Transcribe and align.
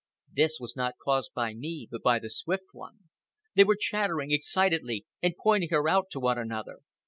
This 0.33 0.57
was 0.59 0.75
not 0.75 0.95
caused 0.97 1.31
by 1.35 1.53
me, 1.53 1.87
but 1.91 2.01
by 2.01 2.17
the 2.17 2.31
Swift 2.31 2.63
One. 2.73 3.09
They 3.53 3.63
were 3.63 3.77
chattering 3.79 4.31
excitedly 4.31 5.05
and 5.21 5.35
pointing 5.37 5.69
her 5.69 5.87
out 5.87 6.09
to 6.13 6.19
one 6.19 6.39
another. 6.39 6.79